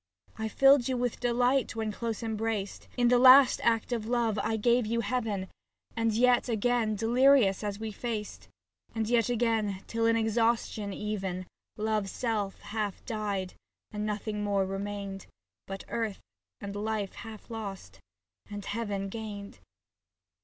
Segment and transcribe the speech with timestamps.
[0.35, 4.57] I filled you with delight, when close embraced; In the last act of love I
[4.57, 8.47] gave you heaven, 62 SAPPHO TO PHAON And yet again, delirious as we faced,
[8.95, 11.45] And yet again, till in exhaustion, even
[11.77, 13.53] Love's self half died
[13.91, 15.27] and nothing more remained,
[15.67, 16.19] But earth
[16.59, 17.99] and life half lost,
[18.49, 19.59] and heaven gained.